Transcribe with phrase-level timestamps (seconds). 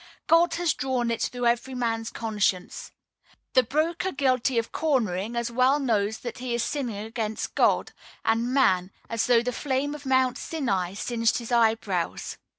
[0.25, 2.91] God has drawn it through every man's conscience.
[3.53, 7.91] The broker guilty of "cornering" as well knows that he is sinning against God
[8.25, 12.39] and man, as though the flame of Mount Sinai singed his eyebrows.